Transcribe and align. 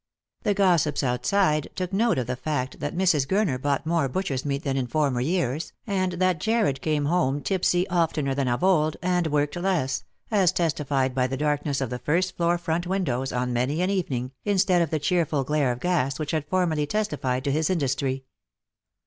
The 0.41 0.55
gossips 0.55 1.03
outside 1.03 1.67
took 1.75 1.93
note 1.93 2.17
of 2.17 2.25
the 2.25 2.35
fact 2.35 2.79
that 2.79 2.95
Mrs. 2.97 3.27
Gurner 3.27 3.61
bought 3.61 3.85
more 3.85 4.09
butcher's 4.09 4.43
meat 4.43 4.63
than 4.63 4.75
in 4.75 4.87
former 4.87 5.21
years, 5.21 5.73
and 5.85 6.13
that 6.13 6.39
Jarred 6.39 6.81
came 6.81 7.05
home 7.05 7.39
tipsy 7.41 7.87
oftener 7.87 8.33
than 8.33 8.47
of 8.47 8.63
old, 8.63 8.97
and 9.03 9.27
worked 9.27 9.55
less, 9.57 10.03
as 10.31 10.51
testified 10.51 11.13
by 11.13 11.27
the 11.27 11.37
darkness 11.37 11.81
of 11.81 11.91
the 11.91 11.99
first 11.99 12.35
floor 12.35 12.57
front 12.57 12.87
windows 12.87 13.31
on 13.31 13.53
many 13.53 13.79
an 13.83 13.91
evening, 13.91 14.31
instead 14.43 14.81
of 14.81 14.89
the 14.89 14.97
cheerful 14.97 15.43
glare 15.43 15.71
of 15.71 15.79
gas 15.79 16.17
which 16.17 16.31
had 16.31 16.47
formerly 16.49 16.87
testified 16.87 17.43
to 17.43 17.51
his 17.51 17.69
industry. 17.69 18.25